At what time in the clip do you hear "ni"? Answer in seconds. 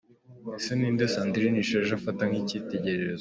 0.75-0.89